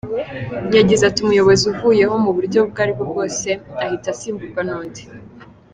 Yagize 0.75 1.03
ati 1.05 1.19
“Umuyobozi 1.21 1.63
uvuyeho 1.71 2.15
mu 2.23 2.31
buryo 2.35 2.57
ubwo 2.65 2.79
aribwo 2.83 3.03
bwose 3.11 3.47
ahita 3.81 4.07
asimburwa 4.13 4.61
n’undi. 4.67 5.03